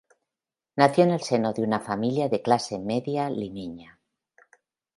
[0.77, 3.99] Nació en el seno de una familia de clase media limeña.